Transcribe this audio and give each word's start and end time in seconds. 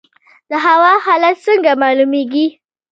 د 0.49 0.51
هوا 0.65 0.93
حالات 1.05 1.35
څنګه 1.45 1.71
معلومیږي؟ 1.83 2.45